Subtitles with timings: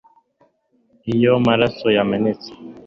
[1.13, 2.49] iyo maraso yamenetse